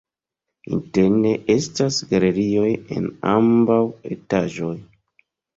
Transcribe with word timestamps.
Interne 0.77 1.33
estas 1.57 1.99
galerioj 2.13 2.67
en 2.97 3.07
ambaŭ 3.35 3.79
etaĝoj. 4.17 4.75